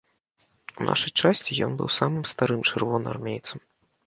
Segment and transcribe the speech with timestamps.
[0.79, 3.59] У нашай часці ён быў самым старым чырвонаармейцам.